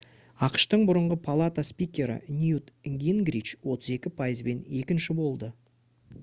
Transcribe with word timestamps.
ақш-тың 0.45 0.85
бұрынғы 0.89 1.17
палата 1.27 1.65
спикері 1.69 2.15
ньют 2.39 2.73
гингрич 3.05 3.53
32 3.67 4.13
пайызбен 4.23 4.65
екінші 4.83 5.19
болды 5.23 5.53